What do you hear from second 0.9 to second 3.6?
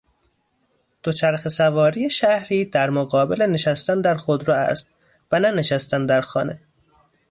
دوچرخه سواری شهری در مقابل